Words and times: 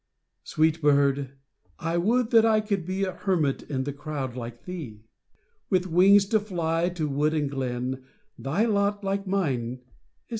a 0.01 0.41
(89) 0.45 0.45
Sweet 0.45 0.81
bird! 0.81 1.29
I 1.77 1.99
would 1.99 2.31
that 2.31 2.43
I 2.43 2.59
could 2.59 2.87
be 2.87 3.03
A 3.03 3.11
hermit 3.11 3.61
in 3.69 3.83
the 3.83 3.93
crowd 3.93 4.35
like 4.35 4.65
thee! 4.65 5.03
With 5.69 5.85
wings 5.85 6.25
to 6.29 6.39
fly 6.39 6.89
to 6.89 7.07
wood 7.07 7.35
and 7.35 7.51
glen, 7.51 8.03
Thy 8.35 8.65
lot, 8.65 9.03
like 9.03 9.27
mine, 9.27 9.73
is 9.73 9.79